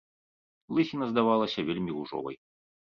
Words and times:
Лысіна 0.77 1.05
здавалася 1.13 1.59
вельмі 1.71 1.97
ружовай. 2.01 2.35